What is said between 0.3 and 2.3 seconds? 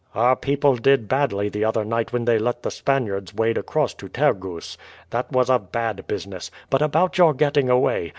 people did badly the other night when